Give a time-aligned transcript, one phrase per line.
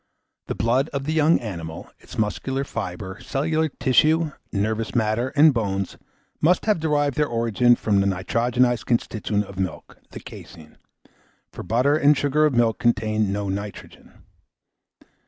[0.47, 5.95] The blood of the young animal, its muscular fibre, cellular tissue, nervous matter, and bones,
[6.41, 10.77] must have derived their origin from the nitrogenised constituent of milk the caseine;
[11.51, 14.23] for butter and sugar of milk contain no nitrogen.